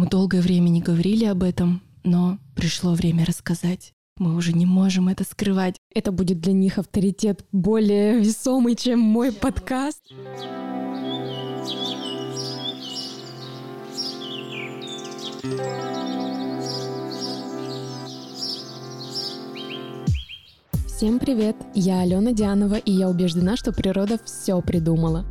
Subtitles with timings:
[0.00, 3.92] Мы долгое время не говорили об этом, но пришло время рассказать.
[4.16, 5.76] Мы уже не можем это скрывать.
[5.94, 10.00] Это будет для них авторитет более весомый, чем мой подкаст.
[20.86, 21.56] Всем привет!
[21.74, 25.26] Я Алена Дианова, и я убеждена, что природа все придумала.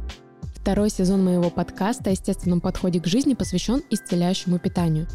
[0.70, 5.08] Второй сезон моего подкаста о естественном подходе к жизни посвящен исцеляющему питанию.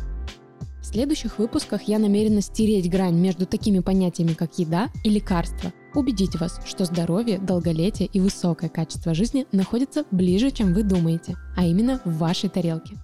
[0.80, 6.34] В следующих выпусках я намерена стереть грань между такими понятиями, как еда и лекарство, убедить
[6.40, 12.00] вас, что здоровье, долголетие и высокое качество жизни находятся ближе, чем вы думаете, а именно
[12.04, 12.96] в вашей тарелке.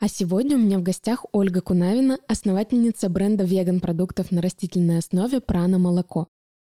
[0.00, 5.78] А сегодня у меня в гостях Ольга Кунавина, основательница бренда веган-продуктов на растительной основе «Прана
[5.78, 6.28] Молоко»,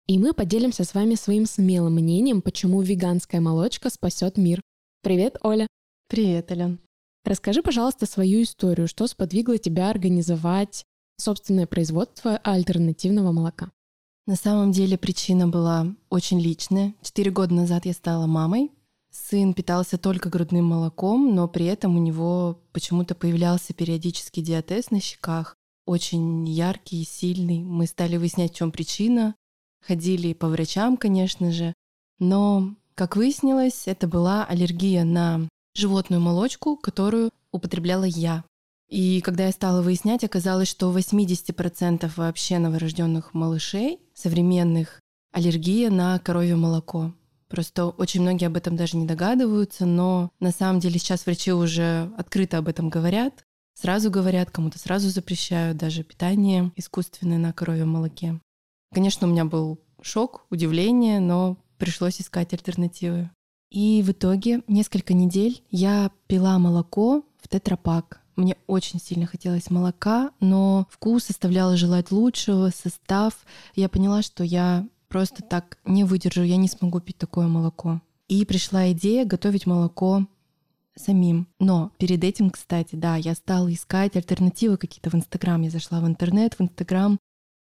[0.09, 4.61] и мы поделимся с вами своим смелым мнением, почему веганская молочка спасет мир.
[5.05, 5.67] Привет, Оля.
[6.09, 6.81] Привет, Ален.
[7.27, 8.89] Расскажи, пожалуйста, свою историю.
[8.89, 10.87] Что сподвигло тебя организовать
[11.19, 13.71] собственное производство альтернативного молока?
[14.27, 16.95] На самом деле причина была очень личная.
[17.03, 18.73] Четыре года назад я стала мамой.
[19.11, 25.01] Сын питался только грудным молоком, но при этом у него почему-то появлялся периодический диатез на
[25.01, 27.63] щеках, очень яркий и сильный.
[27.63, 29.35] Мы стали выяснять, в чем причина
[29.87, 31.75] ходили по врачам, конечно же,
[32.19, 38.45] но, как выяснилось, это была аллергия на животную молочку, которую употребляла я.
[38.89, 45.01] И когда я стала выяснять, оказалось, что у 80% вообще новорожденных малышей современных
[45.33, 47.13] аллергия на коровье молоко.
[47.49, 52.13] Просто очень многие об этом даже не догадываются, но на самом деле сейчас врачи уже
[52.17, 53.45] открыто об этом говорят.
[53.75, 58.41] Сразу говорят, кому-то сразу запрещают даже питание искусственное на коровьем молоке.
[58.93, 63.31] Конечно, у меня был шок, удивление, но пришлось искать альтернативы.
[63.71, 68.21] И в итоге несколько недель я пила молоко в тетрапак.
[68.37, 73.45] Мне очень сильно хотелось молока, но вкус оставлял желать лучшего, состав.
[73.75, 78.01] Я поняла, что я просто так не выдержу, я не смогу пить такое молоко.
[78.29, 80.27] И пришла идея готовить молоко
[80.97, 81.47] самим.
[81.59, 85.61] Но перед этим, кстати, да, я стала искать альтернативы какие-то в Инстаграм.
[85.63, 87.19] Я зашла в интернет, в Инстаграм,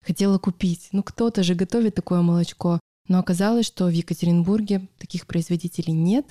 [0.01, 0.89] хотела купить.
[0.91, 2.79] Ну, кто-то же готовит такое молочко.
[3.07, 6.25] Но оказалось, что в Екатеринбурге таких производителей нет.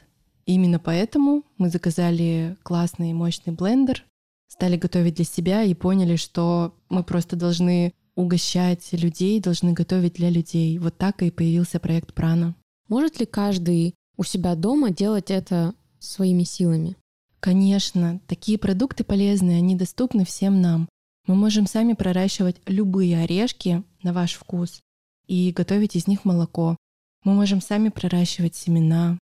[0.44, 4.04] И именно поэтому мы заказали классный мощный блендер,
[4.48, 10.30] стали готовить для себя и поняли, что мы просто должны угощать людей, должны готовить для
[10.30, 10.78] людей.
[10.78, 12.54] Вот так и появился проект Прана.
[12.88, 16.96] Может ли каждый у себя дома делать это своими силами?
[17.40, 20.88] Конечно, такие продукты полезные, они доступны всем нам.
[21.26, 24.80] Мы можем сами проращивать любые орешки на ваш вкус
[25.26, 26.76] и готовить из них молоко.
[27.24, 29.18] Мы можем сами проращивать семена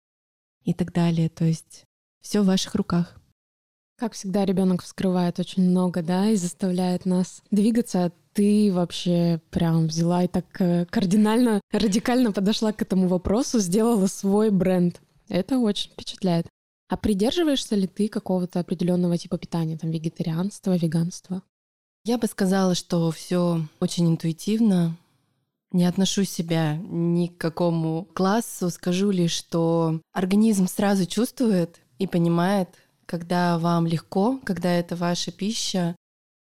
[0.63, 1.29] и так далее.
[1.29, 1.83] То есть
[2.21, 3.19] все в ваших руках.
[3.97, 8.11] Как всегда, ребенок вскрывает очень много, да, и заставляет нас двигаться.
[8.33, 14.49] Ты вообще прям взяла и так э, кардинально, радикально подошла к этому вопросу, сделала свой
[14.49, 14.99] бренд.
[15.29, 16.47] Это очень впечатляет.
[16.89, 21.43] А придерживаешься ли ты какого-то определенного типа питания, там вегетарианства, веганства?
[22.05, 24.97] Я бы сказала, что все очень интуитивно.
[25.73, 32.69] Не отношу себя ни к какому классу, скажу лишь, что организм сразу чувствует и понимает,
[33.07, 35.95] когда вам легко, когда это ваша пища,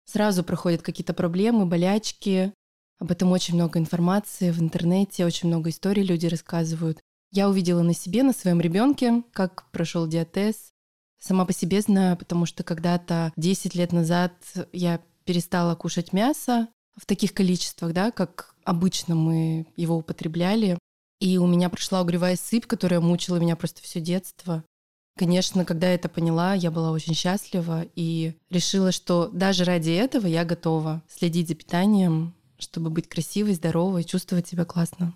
[0.06, 2.54] сразу проходят какие-то проблемы, болячки.
[3.00, 7.00] Об этом очень много информации в интернете, очень много историй люди рассказывают.
[7.32, 10.72] Я увидела на себе, на своем ребенке, как прошел диатез.
[11.20, 14.34] Сама по себе знаю, потому что когда-то 10 лет назад
[14.74, 20.78] я перестала кушать мясо в таких количествах, да, как обычно мы его употребляли.
[21.20, 24.64] И у меня прошла угревая сыпь, которая мучила меня просто все детство.
[25.18, 30.26] Конечно, когда я это поняла, я была очень счастлива и решила, что даже ради этого
[30.26, 35.14] я готова следить за питанием, чтобы быть красивой, здоровой, чувствовать себя классно.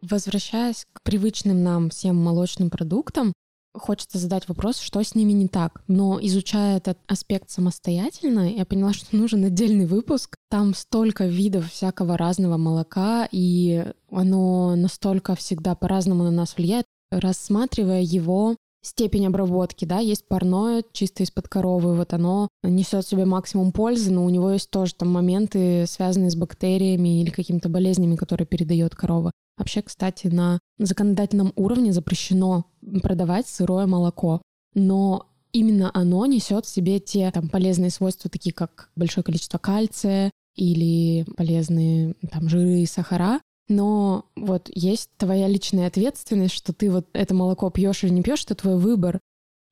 [0.00, 3.32] Возвращаясь к привычным нам всем молочным продуктам,
[3.74, 5.82] Хочется задать вопрос, что с ними не так.
[5.88, 10.36] Но изучая этот аспект самостоятельно, я поняла, что нужен отдельный выпуск.
[10.50, 16.84] Там столько видов всякого разного молока, и оно настолько всегда по-разному на нас влияет.
[17.10, 23.72] Рассматривая его степень обработки, да, есть парное, чисто из-под коровы, вот оно несет себе максимум
[23.72, 28.46] пользы, но у него есть тоже там моменты, связанные с бактериями или какими-то болезнями, которые
[28.46, 29.30] передает корова.
[29.56, 32.66] Вообще, кстати, на законодательном уровне запрещено
[33.02, 34.42] продавать сырое молоко,
[34.74, 40.30] но именно оно несет в себе те там, полезные свойства, такие как большое количество кальция
[40.54, 43.40] или полезные там, жиры и сахара.
[43.68, 48.44] Но вот есть твоя личная ответственность, что ты вот это молоко пьешь или не пьешь,
[48.44, 49.20] это твой выбор.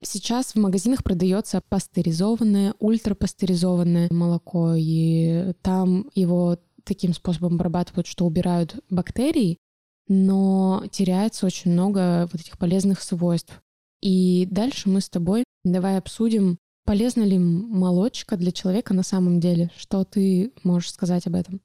[0.02, 8.82] Сейчас в магазинах продается пастеризованное, ультрапастеризованное молоко, и там его таким способом обрабатывают, что убирают
[8.88, 9.58] бактерии,
[10.10, 13.62] но теряется очень много вот этих полезных свойств.
[14.02, 19.70] И дальше мы с тобой давай обсудим, полезна ли молочка для человека на самом деле.
[19.78, 21.62] Что ты можешь сказать об этом?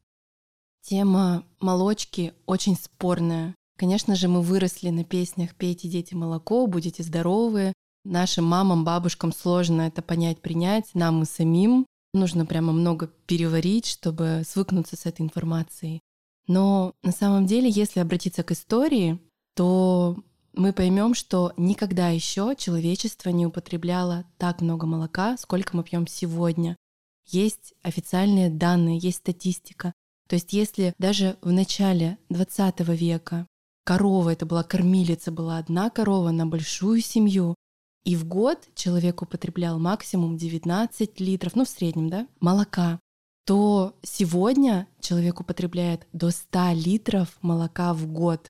[0.81, 3.53] Тема молочки очень спорная.
[3.77, 7.74] Конечно же, мы выросли на песнях «Пейте, дети, молоко», «Будете здоровы»,
[8.06, 14.44] Нашим мамам, бабушкам сложно это понять, принять, нам и самим нужно прямо много переварить, чтобы
[14.48, 16.01] свыкнуться с этой информацией.
[16.47, 19.19] Но на самом деле, если обратиться к истории,
[19.56, 20.18] то
[20.53, 26.77] мы поймем, что никогда еще человечество не употребляло так много молока, сколько мы пьем сегодня.
[27.25, 29.94] Есть официальные данные, есть статистика.
[30.27, 33.48] То есть если даже в начале 20 века
[33.83, 37.56] корова, это была кормилица, была одна корова на большую семью,
[38.03, 43.00] и в год человек употреблял максимум 19 литров, ну в среднем, да, молока,
[43.45, 48.47] то сегодня человек употребляет до 100 литров молока в год.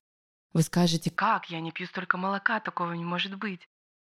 [0.52, 3.60] Вы скажете, как я не пью столько молока, такого не может быть.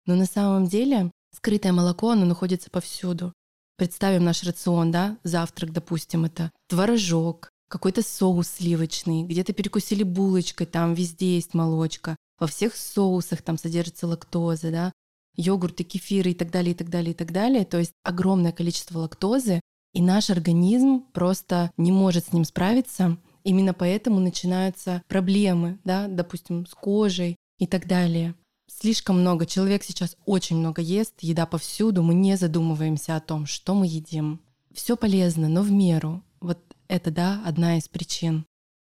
[0.06, 3.32] Но на самом деле скрытое молоко, оно находится повсюду.
[3.76, 10.94] Представим наш рацион, да, завтрак, допустим, это творожок, какой-то соус сливочный, где-то перекусили булочкой, там
[10.94, 14.92] везде есть молочка, во всех соусах там содержится лактоза, да,
[15.34, 17.64] йогурты, кефиры и так далее, и так далее, и так далее.
[17.64, 19.60] То есть огромное количество лактозы,
[19.96, 23.16] и наш организм просто не может с ним справиться.
[23.44, 28.34] Именно поэтому начинаются проблемы, да, допустим, с кожей и так далее.
[28.70, 29.46] Слишком много.
[29.46, 34.42] Человек сейчас очень много ест, еда повсюду, мы не задумываемся о том, что мы едим.
[34.74, 36.22] Все полезно, но в меру.
[36.40, 36.58] Вот
[36.88, 38.44] это, да, одна из причин.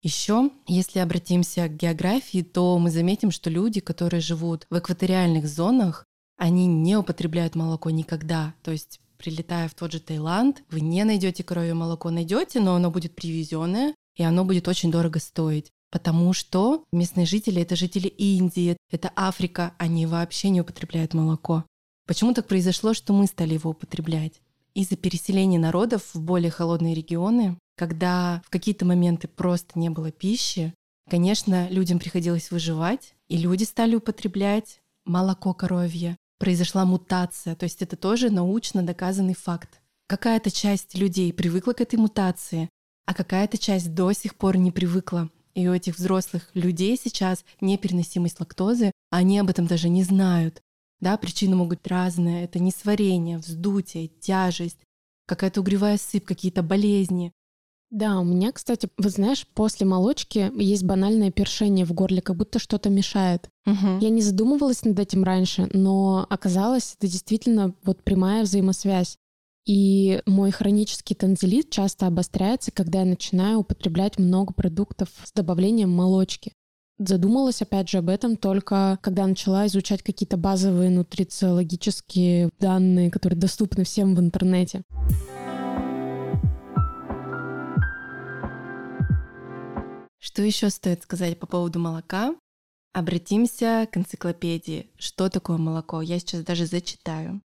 [0.03, 6.05] Еще, если обратимся к географии, то мы заметим, что люди, которые живут в экваториальных зонах,
[6.37, 8.53] они не употребляют молоко никогда.
[8.61, 12.89] То есть прилетая в тот же Таиланд, вы не найдете коровье молоко, найдете, но оно
[12.89, 15.71] будет привезенное, и оно будет очень дорого стоить.
[15.91, 21.65] Потому что местные жители— это жители Индии, это Африка, они вообще не употребляют молоко.
[22.07, 24.41] Почему так произошло, что мы стали его употреблять?
[24.73, 30.73] Из-за переселения народов в более холодные регионы, когда в какие-то моменты просто не было пищи,
[31.09, 37.55] конечно, людям приходилось выживать, и люди стали употреблять молоко коровье произошла мутация.
[37.55, 39.79] То есть это тоже научно доказанный факт.
[40.07, 42.67] Какая-то часть людей привыкла к этой мутации,
[43.05, 45.29] а какая-то часть до сих пор не привыкла.
[45.53, 50.63] И у этих взрослых людей сейчас непереносимость лактозы, они об этом даже не знают.
[50.99, 52.43] Да, причины могут быть разные.
[52.45, 54.79] Это несварение, вздутие, тяжесть,
[55.27, 57.33] какая-то угревая сыпь, какие-то болезни.
[57.91, 62.57] Да, у меня, кстати, вы знаешь, после молочки есть банальное першение в горле, как будто
[62.57, 63.49] что-то мешает.
[63.65, 63.99] Угу.
[63.99, 69.17] Я не задумывалась над этим раньше, но оказалось, это действительно вот прямая взаимосвязь.
[69.67, 76.53] И мой хронический танзелит часто обостряется, когда я начинаю употреблять много продуктов с добавлением молочки.
[76.97, 83.83] Задумалась, опять же, об этом только когда начала изучать какие-то базовые нутрициологические данные, которые доступны
[83.83, 84.83] всем в интернете.
[90.23, 92.35] Что еще стоит сказать по поводу молока?
[92.93, 94.91] Обратимся к энциклопедии.
[94.95, 96.03] Что такое молоко?
[96.03, 97.41] Я сейчас даже зачитаю.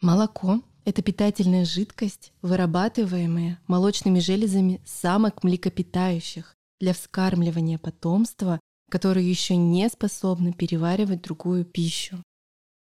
[0.00, 8.58] Молоко– это питательная жидкость, вырабатываемая молочными железами самок млекопитающих для вскармливания потомства,
[8.90, 12.20] которое еще не способно переваривать другую пищу.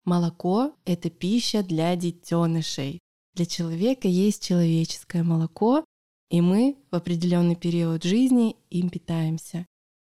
[0.05, 2.99] Молоко– это пища для детенышей.
[3.35, 5.85] Для человека есть человеческое молоко,
[6.29, 9.65] и мы в определенный период жизни им питаемся.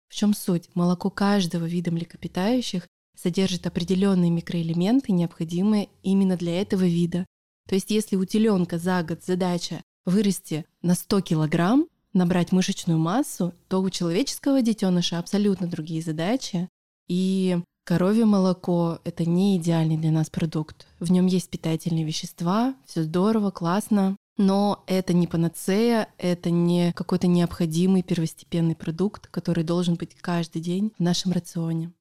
[0.10, 0.70] В чем суть?
[0.76, 7.26] Молоко каждого вида млекопитающих содержит определенные микроэлементы, необходимые именно для этого вида.
[7.68, 13.54] То есть если у теленка за год задача вырасти на 100 килограмм, набрать мышечную массу,
[13.68, 16.70] то у человеческого детеныша абсолютно другие задачи.
[17.08, 20.86] И коровье молоко— это не идеальный для нас продукт.
[21.00, 27.28] В нем есть питательные вещества, все здорово, классно, но это не панацея, это не какой-то
[27.28, 31.92] необходимый первостепенный продукт, который должен быть каждый день в нашем рационе.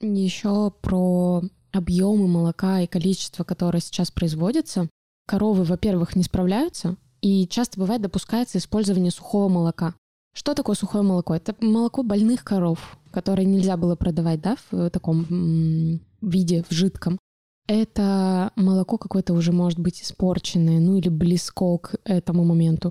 [0.00, 4.88] Еще про объемы молока и количество, которое сейчас производится.
[5.26, 9.94] Коровы, во-первых, не справляются, и часто бывает допускается использование сухого молока.
[10.34, 11.34] Что такое сухое молоко?
[11.34, 17.18] Это молоко больных коров, которое нельзя было продавать да, в таком виде, в жидком
[17.66, 22.90] это молоко какое-то уже может быть испорченное, ну или близко к этому моменту.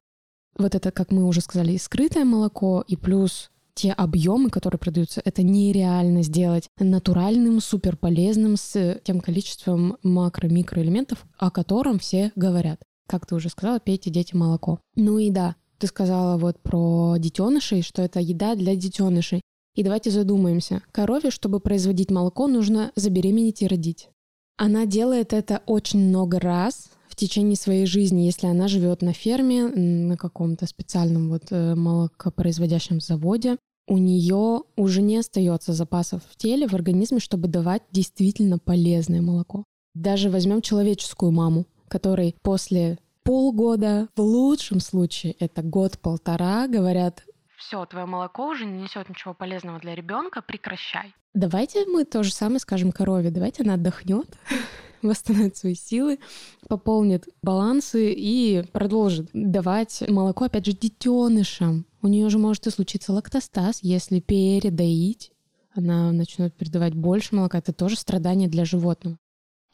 [0.58, 5.44] Вот это, как мы уже сказали, скрытое молоко и плюс те объемы, которые продаются, это
[5.44, 12.82] нереально сделать натуральным, суперполезным с тем количеством макро-микроэлементов, о котором все говорят.
[13.08, 14.80] Как ты уже сказала, пейте дети молоко.
[14.96, 19.42] Ну и да, ты сказала вот про детенышей, что это еда для детенышей.
[19.76, 20.82] И давайте задумаемся.
[20.94, 24.10] Корове, чтобы производить молоко, нужно забеременеть и родить.
[24.58, 29.68] Она делает это очень много раз в течение своей жизни, если она живет на ферме,
[29.68, 33.58] на каком-то специальном вот э, молокопроизводящем заводе,
[33.88, 39.64] у нее уже не остается запасов в теле, в организме, чтобы давать действительно полезное молоко.
[39.94, 47.24] Даже возьмем человеческую маму, которой после полгода, в лучшем случае это год-полтора, говорят,
[47.66, 51.14] все, твое молоко уже не несет ничего полезного для ребенка, прекращай.
[51.34, 54.38] Давайте мы то же самое скажем корове, давайте она отдохнет,
[55.02, 56.20] восстановит свои силы,
[56.68, 61.86] пополнит балансы и продолжит давать молоко, опять же, детенышам.
[62.02, 65.32] У нее же может и случиться лактостаз, если передоить,
[65.74, 67.58] она начнет передавать больше молока.
[67.58, 69.18] Это тоже страдание для животного.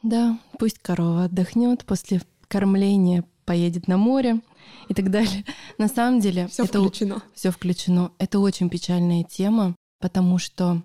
[0.01, 4.41] Да, пусть корова отдохнет после кормления, поедет на море
[4.87, 5.45] и так далее.
[5.77, 7.23] На самом деле все это включено.
[7.33, 8.11] Все включено.
[8.17, 10.83] Это очень печальная тема, потому что,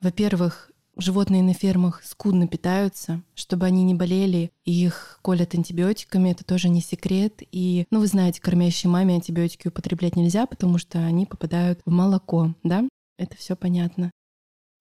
[0.00, 6.44] во-первых, животные на фермах скудно питаются, чтобы они не болели, и их колят антибиотиками, это
[6.44, 7.42] тоже не секрет.
[7.52, 12.54] И, ну, вы знаете, кормящей маме антибиотики употреблять нельзя, потому что они попадают в молоко,
[12.62, 12.86] да?
[13.16, 14.10] Это все понятно.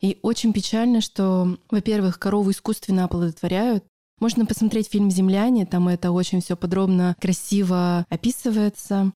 [0.01, 3.83] И очень печально, что, во-первых, корову искусственно оплодотворяют.
[4.19, 9.13] Можно посмотреть фильм «Земляне», там это очень все подробно, красиво описывается.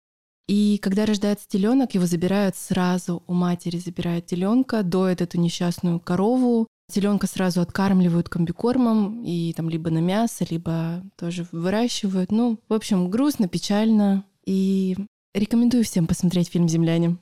[0.47, 6.67] И когда рождается теленок, его забирают сразу у матери, забирают теленка, доят эту несчастную корову,
[6.91, 12.31] Теленка сразу откармливают комбикормом и там либо на мясо, либо тоже выращивают.
[12.31, 14.25] Ну, в общем, грустно, печально.
[14.45, 14.97] И
[15.33, 17.17] рекомендую всем посмотреть фильм «Земляне».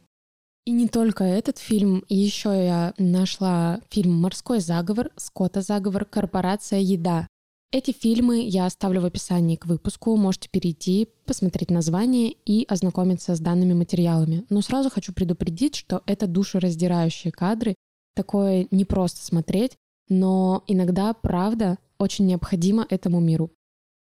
[0.65, 7.27] И не только этот фильм, еще я нашла фильм «Морской заговор», «Скотта заговор», «Корпорация еда».
[7.71, 13.39] Эти фильмы я оставлю в описании к выпуску, можете перейти, посмотреть название и ознакомиться с
[13.39, 14.43] данными материалами.
[14.49, 17.75] Но сразу хочу предупредить, что это душераздирающие кадры,
[18.15, 23.51] такое не просто смотреть, но иногда, правда, очень необходимо этому миру.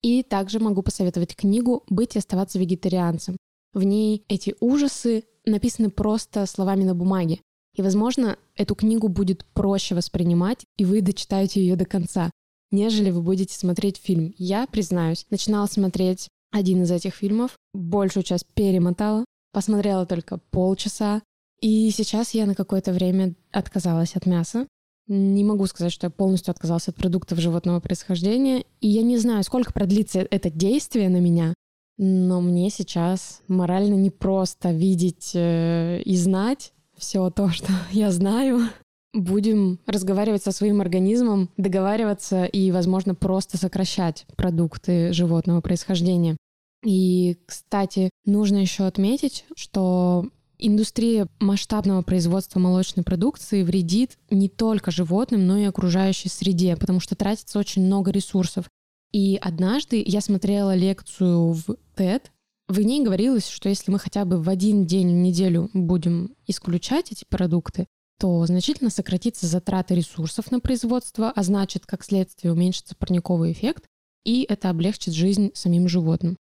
[0.02, 3.38] И также могу посоветовать книгу «Быть и оставаться вегетарианцем».
[3.72, 7.40] В ней эти ужасы написаны просто словами на бумаге.
[7.74, 12.30] И, возможно, эту книгу будет проще воспринимать, и вы дочитаете ее до конца,
[12.74, 14.34] нежели вы будете смотреть фильм.
[14.36, 21.22] Я, признаюсь, начинала смотреть один из этих фильмов, большую часть перемотала, посмотрела только полчаса,
[21.60, 24.66] и сейчас я на какое-то время отказалась от мяса.
[25.06, 28.64] Не могу сказать, что я полностью отказалась от продуктов животного происхождения.
[28.80, 31.54] И я не знаю, сколько продлится это действие на меня,
[31.96, 38.68] но мне сейчас морально непросто видеть э, и знать все то, что я знаю.
[39.14, 46.36] Будем разговаривать со своим организмом, договариваться и, возможно, просто сокращать продукты животного происхождения.
[46.84, 50.26] И, кстати, нужно еще отметить, что
[50.58, 57.16] Индустрия масштабного производства молочной продукции вредит не только животным, но и окружающей среде, потому что
[57.16, 58.66] тратится очень много ресурсов.
[59.12, 62.22] И однажды я смотрела лекцию в TED,
[62.68, 67.12] в ней говорилось, что если мы хотя бы в один день в неделю будем исключать
[67.12, 67.86] эти продукты,
[68.18, 73.84] то значительно сократится затраты ресурсов на производство, а значит, как следствие, уменьшится парниковый эффект,
[74.24, 76.36] и это облегчит жизнь самим животным.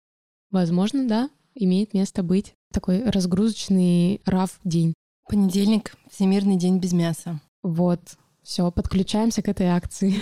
[0.51, 4.93] Возможно, да, имеет место быть такой разгрузочный раф день.
[5.27, 7.39] Понедельник— Всемирный день без мяса.
[7.63, 8.01] Вот,
[8.43, 10.15] все, подключаемся к этой акции.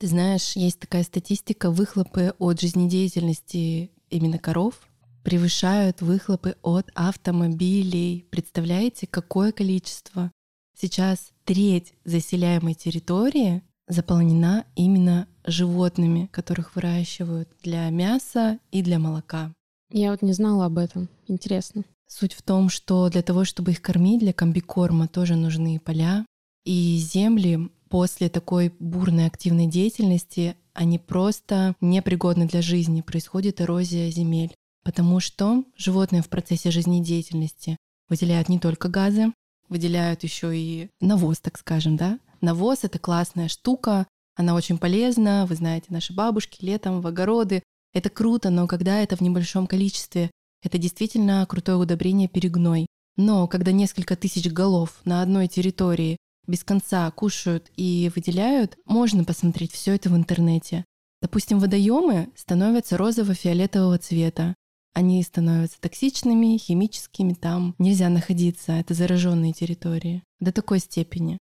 [0.00, 4.74] Ты знаешь, есть такая статистика, выхлопы от жизнедеятельности именно коров
[5.22, 8.26] превышают выхлопы от автомобилей.
[8.30, 10.32] Представляете, какое количество?
[10.80, 19.52] Сейчас треть заселяемой территории заполнена именно животными, которых выращивают для мяса и для молока.
[19.92, 21.10] Я вот не знала об этом.
[21.28, 21.84] Интересно.
[22.06, 26.24] Суть в том, что для того, чтобы их кормить, для комбикорма тоже нужны поля.
[26.64, 33.02] И земли после такой бурной активной деятельности, они просто непригодны для жизни.
[33.02, 34.54] Происходит эрозия земель.
[34.82, 37.76] Потому что животные в процессе жизнедеятельности
[38.08, 39.32] выделяют не только газы,
[39.70, 42.18] выделяют еще и навоз, так скажем, да.
[42.42, 45.46] Навоз— это классная штука, она очень полезна.
[45.46, 47.62] Вы знаете, наши бабушки летом в огороды
[47.92, 50.30] это круто, но когда это в небольшом количестве,
[50.62, 52.86] это действительно крутое удобрение перегной.
[53.16, 59.72] Но когда несколько тысяч голов на одной территории без конца кушают и выделяют, можно посмотреть
[59.72, 60.84] все это в интернете.
[61.20, 64.54] Допустим, водоемы становятся розово-фиолетового цвета.
[64.92, 71.38] Они становятся токсичными, химическими, там нельзя находиться, это зараженные территории до такой степени.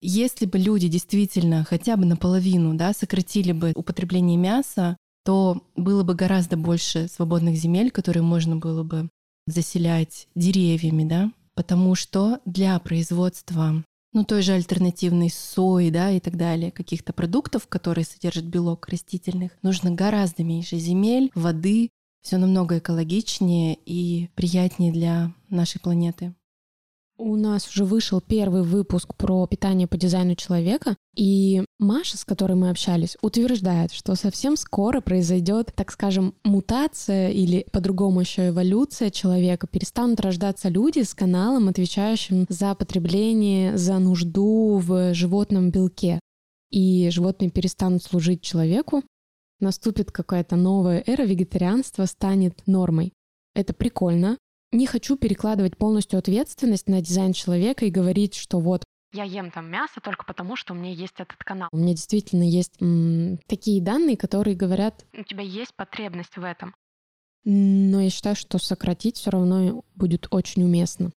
[0.00, 6.14] Если бы люди действительно хотя бы наполовину да, сократили бы употребление мяса, то было бы
[6.14, 9.08] гораздо больше свободных земель, которые можно было бы
[9.46, 16.36] заселять деревьями, да, потому что для производства ну, той же альтернативной сои, да, и так
[16.36, 21.90] далее, каких-то продуктов, которые содержат белок растительных, нужно гораздо меньше земель, воды,
[22.22, 26.34] все намного экологичнее и приятнее для нашей планеты.
[27.18, 32.54] У нас уже вышел первый выпуск про питание по дизайну человека, и Маша, с которой
[32.54, 39.66] мы общались, утверждает, что совсем скоро произойдет, так скажем, мутация или по-другому еще эволюция человека.
[39.66, 46.18] Перестанут рождаться люди с каналом, отвечающим за потребление, за нужду в животном белке.
[46.70, 49.02] И животные перестанут служить человеку,
[49.62, 53.12] наступит какая-то новая эра, вегетарианство станет нормой.
[53.54, 54.38] Это прикольно,
[54.72, 59.70] не хочу перекладывать полностью ответственность на дизайн человека и говорить, что вот я ем там
[59.70, 61.68] мясо только потому, что у меня есть этот канал.
[61.70, 66.74] У меня действительно есть м, такие данные, которые говорят, у тебя есть потребность в этом.
[67.44, 71.12] Но я считаю, что сократить все равно будет очень уместно.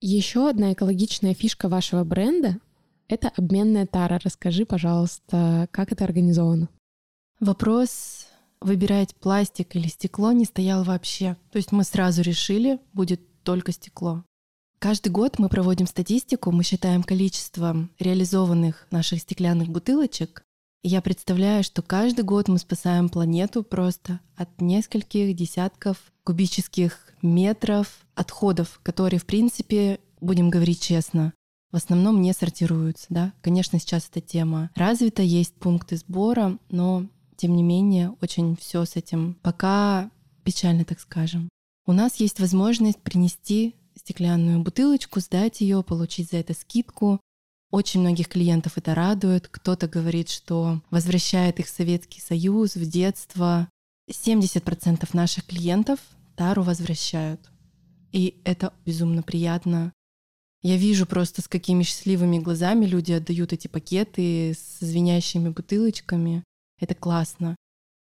[0.00, 2.58] Еще одна экологичная фишка вашего бренда—
[3.08, 4.20] это обменная тара.
[4.22, 6.68] Расскажи, пожалуйста, как это организовано?
[7.40, 8.26] Вопрос
[8.60, 11.36] выбирать пластик или стекло не стоял вообще.
[11.52, 14.24] То есть мы сразу решили, будет только стекло.
[14.80, 20.42] Каждый год мы проводим статистику, мы считаем количество реализованных наших стеклянных бутылочек.
[20.82, 28.04] И я представляю, что каждый год мы спасаем планету просто от нескольких десятков кубических метров
[28.14, 31.32] отходов, которые, в принципе, будем говорить честно,
[31.72, 33.06] в основном не сортируются.
[33.10, 33.32] Да?
[33.42, 37.06] Конечно, сейчас эта тема развита, есть пункты сбора, но
[37.38, 40.10] тем не менее, очень все с этим пока
[40.44, 41.48] печально, так скажем.
[41.86, 47.20] У нас есть возможность принести стеклянную бутылочку, сдать ее, получить за это скидку.
[47.70, 49.48] Очень многих клиентов это радует.
[49.48, 53.68] Кто-то говорит, что возвращает их в Советский Союз, в детство.
[54.10, 56.00] 70% наших клиентов
[56.34, 57.40] тару возвращают.
[58.10, 59.92] И это безумно приятно.
[60.62, 66.42] Я вижу просто, с какими счастливыми глазами люди отдают эти пакеты с звенящими бутылочками.
[66.80, 67.56] Это классно.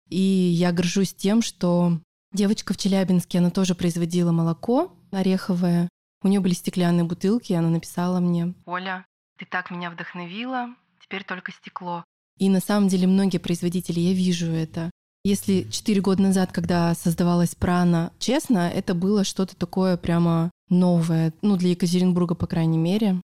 [0.09, 1.99] И я горжусь тем, что
[2.33, 5.89] девочка в Челябинске, она тоже производила молоко ореховое.
[6.23, 9.05] У нее были стеклянные бутылки, и она написала мне, «Оля,
[9.39, 10.69] ты так меня вдохновила,
[11.01, 12.05] теперь только стекло».
[12.39, 14.91] И на самом деле многие производители, я вижу это.
[15.25, 21.57] Если четыре года назад, когда создавалась Прана, честно, это было что-то такое прямо новое, ну,
[21.57, 23.21] для Екатеринбурга, по крайней мере,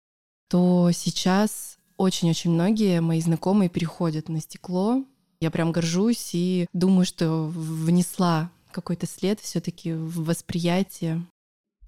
[0.50, 5.04] то сейчас очень-очень многие мои знакомые переходят на стекло,
[5.40, 11.24] я прям горжусь и думаю, что внесла какой-то след все-таки в восприятие.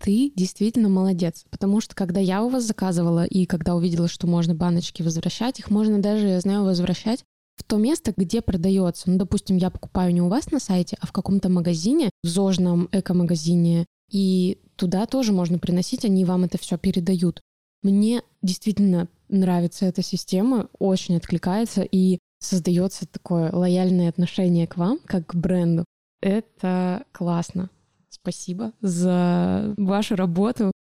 [0.00, 4.54] Ты действительно молодец, потому что когда я у вас заказывала и когда увидела, что можно
[4.54, 7.24] баночки возвращать, их можно даже, я знаю, возвращать
[7.56, 9.10] в то место, где продается.
[9.10, 12.88] Ну, допустим, я покупаю не у вас на сайте, а в каком-то магазине, в ЗОЖном
[12.92, 17.40] эко-магазине, и туда тоже можно приносить, они вам это все передают.
[17.82, 25.26] Мне действительно нравится эта система, очень откликается, и создается такое лояльное отношение к вам, как
[25.26, 25.84] к бренду.
[26.20, 27.70] Это классно.
[28.08, 30.72] Спасибо за вашу работу.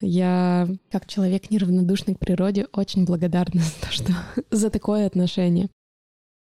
[0.00, 4.12] Я, как человек неравнодушный к природе, очень благодарна за то, что
[4.50, 5.68] за такое отношение.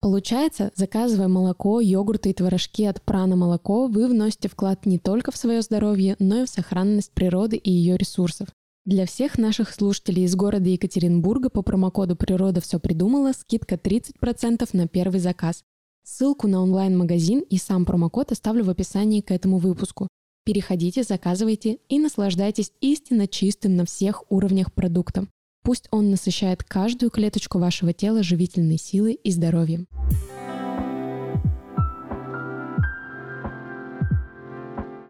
[0.02, 5.36] Получается, заказывая молоко, йогурты и творожки от Прана Молоко, вы вносите вклад не только в
[5.36, 8.48] свое здоровье, но и в сохранность природы и ее ресурсов.
[8.90, 14.88] Для всех наших слушателей из города Екатеринбурга по промокоду «Природа все придумала» скидка 30% на
[14.88, 15.62] первый заказ.
[16.04, 20.08] Ссылку на онлайн-магазин и сам промокод оставлю в описании к этому выпуску.
[20.44, 25.30] Переходите, заказывайте и наслаждайтесь истинно чистым на всех уровнях продуктом.
[25.62, 29.86] Пусть он насыщает каждую клеточку вашего тела живительной силой и здоровьем.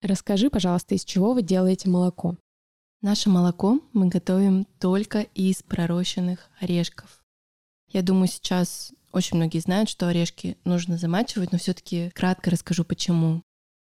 [0.02, 2.36] Расскажи, пожалуйста, из чего вы делаете молоко?
[3.02, 7.24] Наше молоко мы готовим только из пророщенных орешков.
[7.88, 13.42] Я думаю, сейчас очень многие знают, что орешки нужно замачивать, но все-таки кратко расскажу, почему.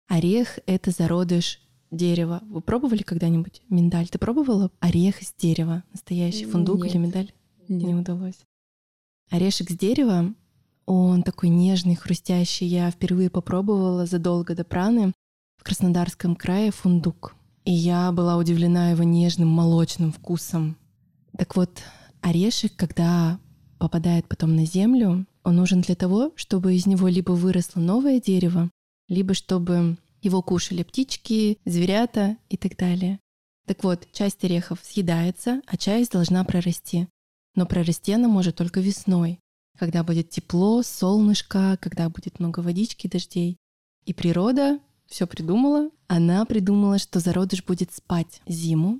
[0.09, 2.41] Орех— это зародыш дерева.
[2.49, 4.09] Вы пробовали когда-нибудь миндаль?
[4.09, 5.83] Ты пробовала орех из дерева?
[5.93, 6.93] Настоящий фундук Нет.
[6.93, 7.31] или миндаль?
[7.69, 7.87] Нет.
[7.87, 8.39] Не удалось.
[9.31, 10.33] Орешек с дерева,
[10.85, 12.67] он такой нежный, хрустящий.
[12.67, 15.13] Я впервые попробовала задолго до праны
[15.55, 17.33] в Краснодарском крае фундук.
[17.65, 20.77] И я была удивлена его нежным молочным вкусом.
[21.35, 21.81] Так вот,
[22.21, 23.39] орешек, когда
[23.79, 28.69] попадает потом на землю, он нужен для того, чтобы из него либо выросло новое дерево,
[29.07, 33.19] либо чтобы Его кушали птички, зверята и так далее.
[33.65, 37.07] Так вот, часть орехов съедается, а часть должна прорасти.
[37.55, 39.39] Но прорасти она может только весной,
[39.77, 43.57] когда будет тепло, солнышко, когда будет много водички, дождей.
[44.05, 45.89] И природа все придумала.
[46.07, 48.99] Она придумала, что зародыш будет спать зиму,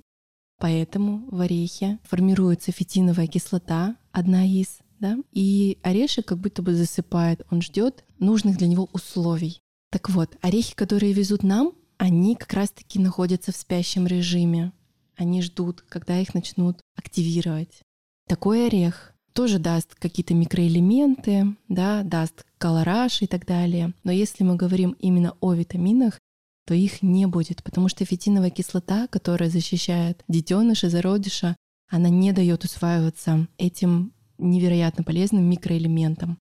[0.58, 7.46] поэтому в орехе формируется фитиновая кислота, одна из, да, и орешек как будто бы засыпает,
[7.50, 9.60] он ждет нужных для него условий.
[9.90, 14.72] Так вот, орехи, которые везут нам, они как раз-таки находятся в спящем режиме.
[15.16, 17.80] Они ждут, когда их начнут активировать.
[18.28, 23.94] Такой орех тоже даст какие-то микроэлементы, да, даст колораж и так далее.
[24.02, 26.18] Но если мы говорим именно о витаминах,
[26.66, 31.56] то их не будет, потому что фитиновая кислота, которая защищает детеныша, зародыша,
[31.88, 36.38] она не дает усваиваться этим невероятно полезным микроэлементам.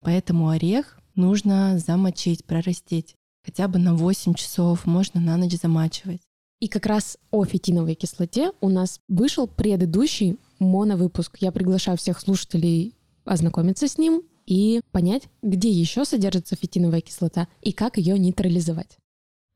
[0.00, 3.14] Поэтому орех нужно замочить, прорастить.
[3.44, 6.22] Хотя бы на 8 часов можно на ночь замачивать.
[6.60, 11.38] И как раз о фитиновой кислоте у нас вышел предыдущий моновыпуск.
[11.40, 17.72] Я приглашаю всех слушателей ознакомиться с ним и понять, где еще содержится фитиновая кислота и
[17.72, 18.96] как ее нейтрализовать.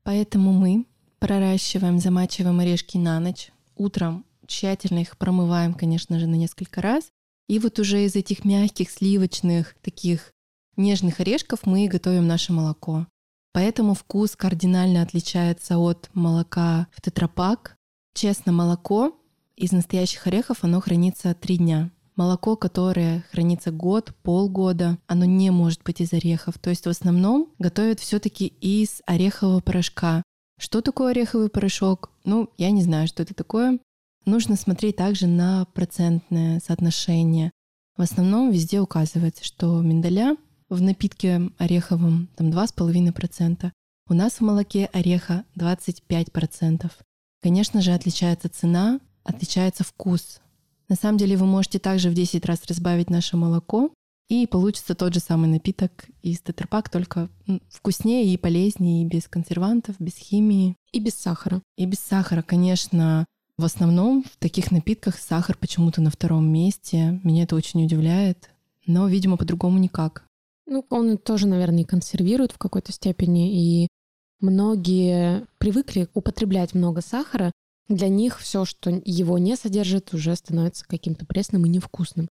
[0.03, 0.85] Поэтому мы
[1.19, 3.51] проращиваем, замачиваем орешки на ночь.
[3.75, 7.05] Утром тщательно их промываем, конечно же, на несколько раз.
[7.47, 10.31] И вот уже из этих мягких, сливочных, таких
[10.75, 13.07] нежных орешков мы готовим наше молоко.
[13.53, 17.77] Поэтому вкус кардинально отличается от молока в тетрапак.
[18.13, 19.15] Честно, молоко
[19.55, 21.91] из настоящих орехов, оно хранится три дня.
[22.15, 26.59] Молоко, которое хранится год, полгода, оно не может быть из орехов.
[26.59, 30.21] То есть в основном готовят все-таки из орехового порошка.
[30.59, 32.11] Что такое ореховый порошок?
[32.23, 33.79] Ну, я не знаю, что это такое.
[34.25, 37.51] Нужно смотреть также на процентное соотношение.
[37.97, 40.37] В основном везде указывается, что миндаля
[40.69, 43.71] в напитке ореховом там 2,5%.
[44.09, 46.91] У нас в молоке ореха 25%.
[47.41, 50.39] Конечно же, отличается цена, отличается вкус.
[50.89, 53.91] На самом деле вы можете также в 10 раз разбавить наше молоко,
[54.29, 57.29] и получится тот же самый напиток из тетрапак, только
[57.69, 60.75] вкуснее и полезнее, и без консервантов, без химии.
[60.91, 61.61] И без сахара.
[61.77, 63.25] И без сахара, конечно.
[63.57, 67.19] В основном в таких напитках сахар почему-то на втором месте.
[67.23, 68.49] Меня это очень удивляет.
[68.87, 70.25] Но, видимо, по-другому никак.
[70.65, 73.87] Ну, он тоже, наверное, консервирует в какой-то степени, и
[74.39, 77.51] многие привыкли употреблять много сахара,
[77.87, 82.29] для них все, что его не содержит, уже становится каким-то пресным и невкусным.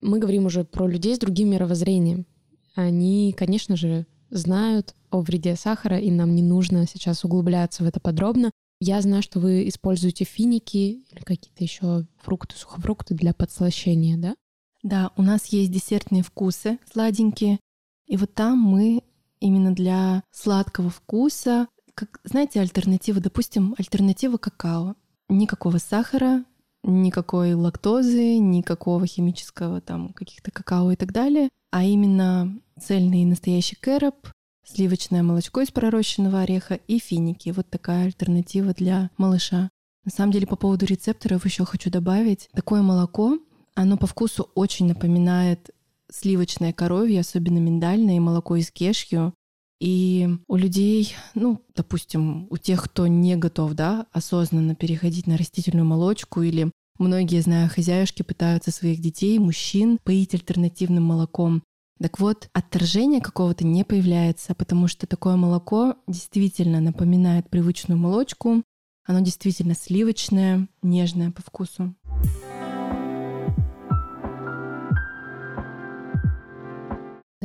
[0.00, 2.26] Мы говорим уже про людей с другим мировоззрением.
[2.74, 8.00] Они, конечно же, знают о вреде сахара, и нам не нужно сейчас углубляться в это
[8.00, 8.50] подробно.
[8.80, 14.34] Я знаю, что вы используете финики или какие-то еще фрукты, сухофрукты для подслащения, да?
[14.82, 17.58] Да, у нас есть десертные вкусы сладенькие,
[18.06, 19.02] и вот там мы
[19.40, 24.94] именно для сладкого вкуса, как, знаете, альтернатива, допустим, альтернатива какао.
[25.28, 26.44] Никакого сахара,
[26.84, 34.28] никакой лактозы, никакого химического там каких-то какао и так далее, а именно цельный настоящий кэроп,
[34.62, 37.50] сливочное молочко из пророщенного ореха и финики.
[37.50, 39.70] Вот такая альтернатива для малыша.
[40.04, 42.48] На самом деле, по поводу рецепторов еще хочу добавить.
[42.52, 43.38] Такое молоко,
[43.74, 45.70] оно по вкусу очень напоминает
[46.12, 49.34] сливочное коровье, особенно миндальное, и молоко из кешью.
[49.80, 55.84] И у людей, ну, допустим, у тех, кто не готов, да, осознанно переходить на растительную
[55.84, 61.62] молочку или многие, знаю, хозяюшки пытаются своих детей, мужчин поить альтернативным молоком.
[62.00, 68.62] Так вот, отторжения какого-то не появляется, потому что такое молоко действительно напоминает привычную молочку.
[69.04, 71.94] Оно действительно сливочное, нежное по вкусу.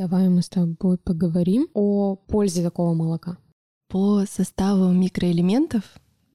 [0.02, 3.38] Давай мы с тобой поговорим о пользе такого молока.
[3.88, 5.84] По составу микроэлементов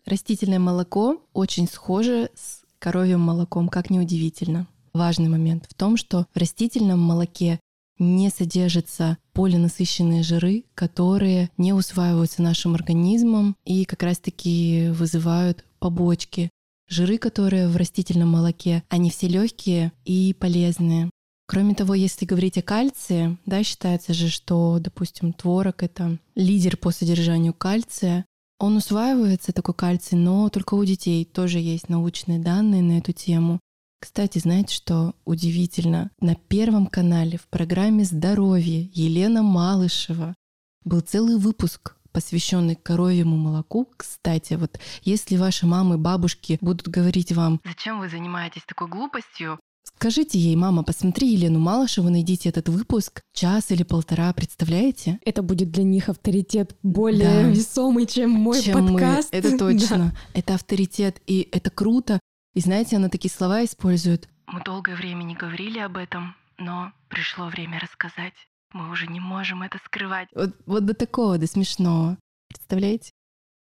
[0.05, 4.67] растительное молоко очень схоже с коровьим молоком, как неудивительно.
[4.93, 7.59] Важный момент в том, что в растительном молоке
[7.99, 16.51] не содержатся полинасыщенные жиры, которые не усваиваются нашим организмом и как раз-таки вызывают побочки.
[16.87, 21.09] Жиры, которые в растительном молоке, они все легкие и полезные.
[21.47, 26.91] Кроме того, если говорить о кальции, да, считается же, что, допустим, творог— это лидер по
[26.91, 28.25] содержанию кальция.
[28.59, 33.61] Он усваивается, такой кальций, но только у детей тоже есть научные данные на эту тему.
[34.01, 36.11] Кстати, знаете, что удивительно?
[36.19, 40.35] На Первом канале в программе «Здоровье» Елена Малышева
[40.83, 43.87] был целый выпуск посвященный коровьему молоку.
[43.95, 49.59] Кстати, вот если ваши мамы, бабушки будут говорить вам, зачем вы занимаетесь такой глупостью,
[49.95, 55.19] Скажите ей, мама, посмотри Елену Малышеву, найдите этот выпуск, час или полтора, представляете?
[55.23, 57.49] Это будет для них авторитет более да.
[57.49, 59.31] весомый, чем мой чем подкаст.
[59.31, 59.39] Мы.
[59.39, 59.97] Это точно.
[59.97, 60.39] Да.
[60.39, 62.19] Это авторитет, и это круто.
[62.53, 64.27] И знаете, она такие слова использует.
[64.45, 68.33] Мы долгое время не говорили об этом, но пришло время рассказать.
[68.73, 70.27] Мы уже не можем это скрывать.
[70.35, 72.17] Вот, вот до такого, до смешного.
[72.49, 73.11] Представляете?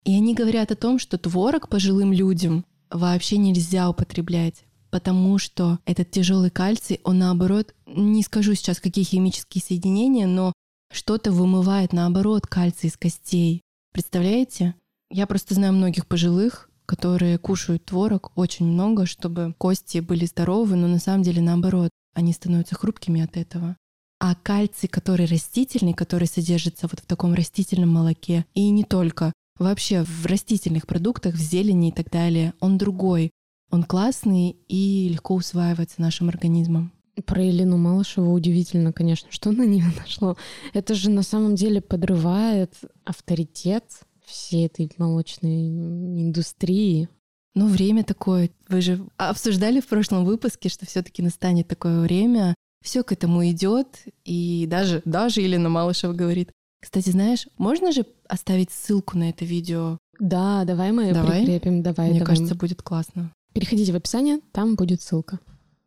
[0.04, 6.12] И они говорят о том, что творог пожилым людям вообще нельзя употреблять, потому что этот
[6.12, 10.52] тяжелый кальций, он наоборот, не скажу сейчас, какие химические соединения, но
[10.92, 13.60] что-то вымывает наоборот кальций из костей.
[13.92, 14.76] Представляете?
[15.10, 20.86] Я просто знаю многих пожилых, которые кушают творог очень много, чтобы кости были здоровы, но
[20.86, 23.76] на самом деле наоборот, они становятся хрупкими от этого.
[24.20, 30.04] А кальций, который растительный, который содержится вот в таком растительном молоке, и не только, вообще
[30.04, 33.32] в растительных продуктах, в зелени и так далее, он другой.
[33.70, 36.92] Он классный и легко усваивается нашим организмом.
[37.26, 40.36] Про Елену Малышеву удивительно, конечно, что на нее нашло.
[40.72, 42.74] Это же на самом деле подрывает
[43.04, 43.84] авторитет
[44.24, 47.08] всей этой молочной индустрии.
[47.54, 48.50] Ну, время такое.
[48.68, 52.54] Вы же обсуждали в прошлом выпуске, что все-таки настанет такое время.
[52.82, 53.86] Все к этому идет,
[54.24, 56.50] и даже, даже Елена Малышева говорит.
[56.82, 59.96] Кстати, знаешь, можно же оставить ссылку на это видео?
[60.18, 61.44] Да, давай мы давай?
[61.44, 61.82] прикрепим.
[61.82, 62.36] Давай, Мне давай.
[62.36, 63.32] кажется, будет классно.
[63.54, 65.38] Переходите в описание, там будет ссылка.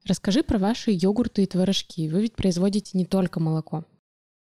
[0.06, 2.10] Расскажи про ваши йогурты и творожки.
[2.10, 3.84] Вы ведь производите не только молоко.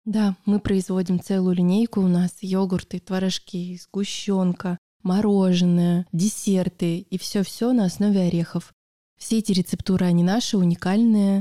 [0.05, 2.01] Да, мы производим целую линейку.
[2.01, 8.75] У нас йогурты, творожки, сгущенка, мороженое, десерты и все-все на основе орехов.
[9.17, 11.41] Все эти рецептуры, они наши, уникальные.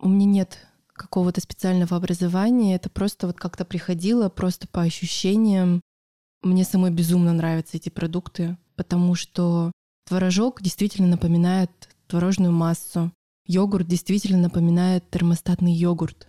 [0.00, 0.58] У меня нет
[0.92, 5.82] какого-то специального образования, это просто вот как-то приходило, просто по ощущениям.
[6.42, 9.70] Мне самой безумно нравятся эти продукты, потому что
[10.06, 11.70] творожок действительно напоминает
[12.06, 13.12] творожную массу.
[13.46, 16.28] Йогурт действительно напоминает термостатный йогурт.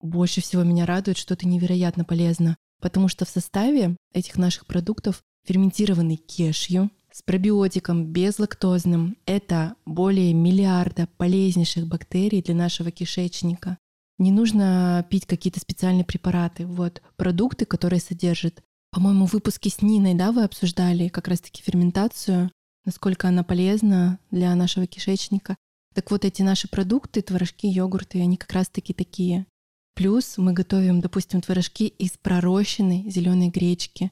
[0.00, 5.22] Больше всего меня радует, что это невероятно полезно, потому что в составе этих наших продуктов
[5.46, 9.16] ферментированный кешью с пробиотиком безлактозным.
[9.24, 13.78] Это более миллиарда полезнейших бактерий для нашего кишечника.
[14.18, 16.66] Не нужно пить какие-то специальные препараты.
[16.66, 18.62] Вот продукты, которые содержат.
[18.90, 22.50] По-моему, в выпуске с Ниной, да, вы обсуждали как раз-таки ферментацию,
[22.84, 25.56] насколько она полезна для нашего кишечника.
[25.94, 29.46] Так вот, эти наши продукты, творожки, йогурты, они как раз-таки такие.
[29.94, 34.10] Плюс мы готовим, допустим, творожки из пророщенной зеленой гречки.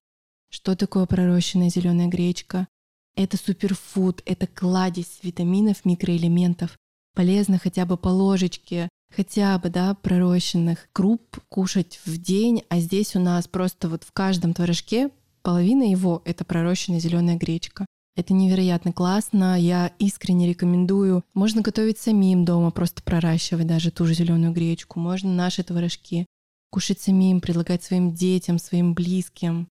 [0.48, 2.68] Что такое пророщенная зеленая гречка?
[3.16, 6.78] Это суперфуд, это кладезь витаминов, микроэлементов.
[7.14, 13.16] Полезно хотя бы по ложечке, хотя бы, да, пророщенных круп кушать в день, а здесь
[13.16, 15.10] у нас просто вот в каждом творожке
[15.42, 17.84] половина его— это пророщенная зеленая гречка.
[18.14, 21.24] Это невероятно классно, я искренне рекомендую.
[21.32, 25.00] Можно готовить самим дома, просто проращивать даже ту же зеленую гречку.
[25.00, 26.26] Можно наши творожки
[26.70, 29.68] кушать самим, предлагать своим детям, своим близким.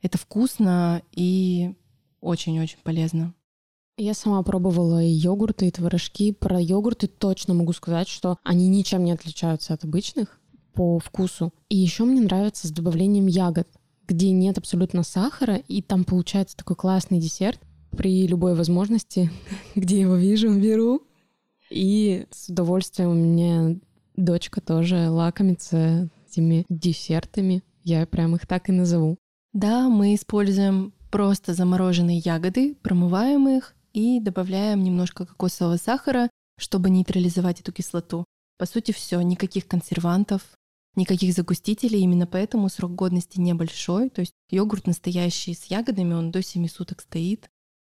[0.00, 1.74] Это вкусно и
[2.20, 3.34] очень-очень полезно.
[3.96, 6.32] Я сама пробовала и йогурты, и творожки.
[6.32, 10.38] Про йогурты точно могу сказать, что они ничем не отличаются от обычных
[10.74, 11.52] по вкусу.
[11.68, 13.66] И еще мне нравится с добавлением ягод,
[14.06, 17.60] где нет абсолютно сахара, и там получается такой классный десерт.
[17.96, 19.30] При любой возможности,
[19.74, 21.02] где его вижу, беру.
[21.70, 23.76] И с удовольствием у меня
[24.16, 27.62] дочка тоже лакомится этими десертами.
[27.82, 29.16] Я прям их так и назову.
[29.52, 37.60] Да, мы используем просто замороженные ягоды, промываем их и добавляем немножко кокосового сахара, чтобы нейтрализовать
[37.60, 38.24] эту кислоту.
[38.58, 40.42] По сути, все, никаких консервантов,
[40.96, 44.10] никаких загустителей, именно поэтому срок годности небольшой.
[44.10, 47.48] То есть йогурт настоящий с ягодами, он до 7 суток стоит.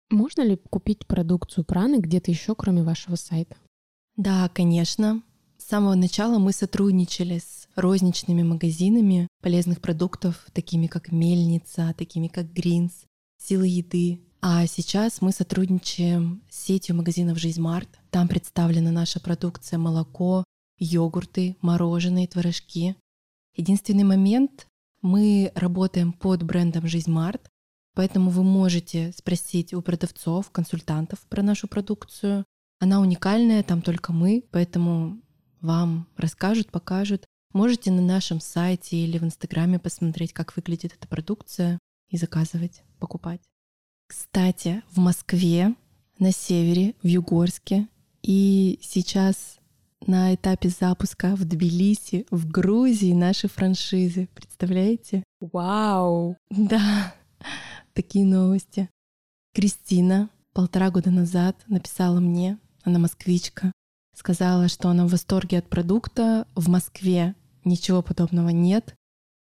[0.09, 3.55] Можно ли купить продукцию праны где-то еще, кроме вашего сайта?
[4.17, 5.23] Да, конечно.
[5.57, 12.51] С самого начала мы сотрудничали с розничными магазинами полезных продуктов, такими как Мельница, такими как
[12.51, 13.05] Гринс,
[13.37, 14.21] Силы еды.
[14.41, 17.87] А сейчас мы сотрудничаем с сетью магазинов «Жизмарт».
[18.09, 20.43] Там представлена наша продукция молоко,
[20.83, 22.95] йогурты, мороженое, творожки.
[23.55, 24.67] Единственный момент—
[25.01, 27.49] мы работаем под брендом «Жизмарт»,
[27.95, 32.45] поэтому вы можете спросить у продавцов, консультантов про нашу продукцию.
[32.79, 35.19] Она уникальная, там только мы, поэтому
[35.59, 37.25] вам расскажут, покажут.
[37.53, 43.41] Можете на нашем сайте или в Инстаграме посмотреть, как выглядит эта продукция и заказывать, покупать.
[44.07, 45.75] Кстати, в Москве,
[46.19, 47.87] на севере, в Югорске
[48.21, 49.60] и сейчас
[50.07, 54.27] на этапе запуска в Тбилиси, в Грузии наши франшизы.
[54.33, 55.23] Представляете?
[55.39, 56.37] Вау!
[56.49, 57.13] Да,
[57.93, 58.89] такие новости.
[59.53, 63.71] Кристина полтора года назад написала мне, она москвичка,
[64.15, 66.47] сказала, что она в восторге от продукта.
[66.55, 68.95] В Москве ничего подобного нет,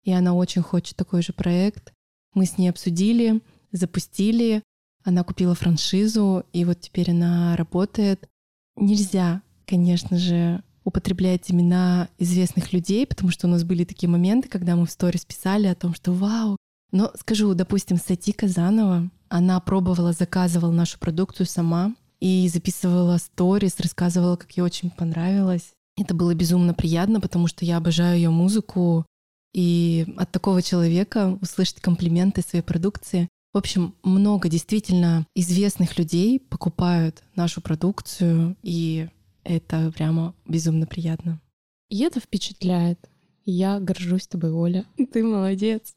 [0.04, 1.94] и она очень хочет такой же проект.
[2.34, 4.64] Мы с ней обсудили, запустили,
[5.04, 8.28] она купила франшизу, и вот теперь она работает.
[8.76, 14.76] Нельзя, конечно же, употреблять имена известных людей, потому что у нас были такие моменты, когда
[14.76, 16.58] мы в сторис писали о том, что вау.
[16.92, 24.36] Но скажу, допустим, Сати Казанова, она пробовала, заказывала нашу продукцию сама и записывала сторис, рассказывала,
[24.36, 25.72] как ей очень понравилось.
[25.98, 29.06] Это было безумно приятно, потому что я обожаю ее музыку,
[29.54, 33.30] и от такого человека услышать комплименты своей продукции.
[33.54, 39.08] В общем, много действительно известных людей покупают нашу продукцию, и
[39.44, 41.42] это прямо безумно приятно.
[41.90, 43.00] И это впечатляет.
[43.44, 44.86] Я горжусь тобой, Оля.
[45.14, 45.96] Ты молодец.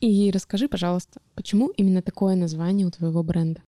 [0.00, 3.62] И расскажи, пожалуйста, почему именно такое название у твоего бренда?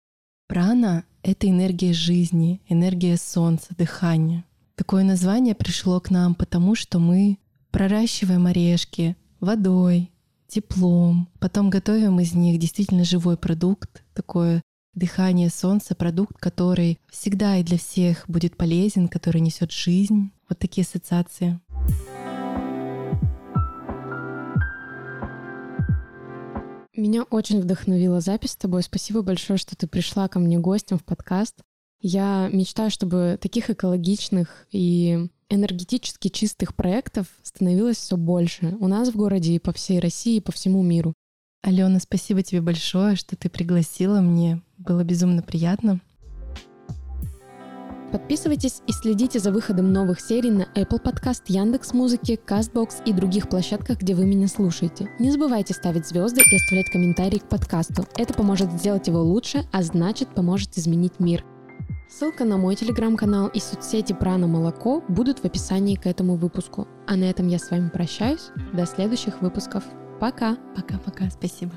[0.48, 4.46] Прана— это энергия жизни, энергия солнца, дыхания.
[4.76, 7.40] Такое название пришло к нам потому, что мы
[7.72, 10.12] проращиваем орешки водой,
[10.48, 14.62] теплом, потом готовим из них действительно живой продукт, такое
[14.96, 20.32] дыхание солнца, продукт, который всегда и для всех будет полезен, который несет жизнь.
[20.50, 21.60] Вот такие ассоциации.
[26.96, 28.82] Меня очень вдохновила запись с тобой.
[28.82, 31.56] Спасибо большое, что ты пришла ко мне гостем в подкаст.
[32.00, 39.16] Я мечтаю, чтобы таких экологичных и энергетически чистых проектов становилось все больше у нас в
[39.16, 41.14] городе и по всей России, и по всему миру.
[41.66, 44.22] Алена, спасибо тебе большое, что ты пригласила.
[44.22, 46.00] Мне было безумно приятно.
[48.12, 53.50] Подписывайтесь и следите за выходом новых серий на Apple Podcast, Яндекс Музыки, Castbox и других
[53.50, 55.10] площадках, где вы меня слушаете.
[55.18, 58.06] Не забывайте ставить звезды и оставлять комментарии к подкасту.
[58.16, 61.44] Это поможет сделать его лучше, а значит поможет изменить мир.
[62.08, 66.88] Ссылка на мой телеграм-канал и соцсети Прана Молоко будут в описании к этому выпуску.
[67.08, 68.52] А на этом я с вами прощаюсь.
[68.72, 69.84] До следующих выпусков.
[70.20, 70.58] Пока.
[70.76, 71.30] Пока-пока.
[71.30, 71.74] Спасибо.